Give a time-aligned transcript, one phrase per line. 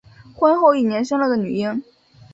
[0.33, 1.83] 婚后一年生了个女婴